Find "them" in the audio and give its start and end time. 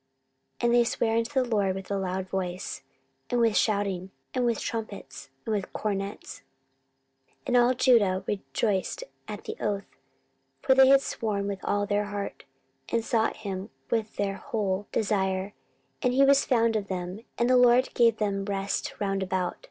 16.87-17.19, 18.17-18.43